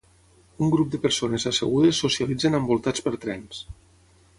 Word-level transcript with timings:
Un 0.67 0.71
grup 0.75 0.89
de 0.95 1.01
persones 1.03 1.45
assegudes 1.53 2.01
socialitzen 2.07 2.61
envoltats 2.63 3.09
per 3.09 3.19
trens. 3.27 3.67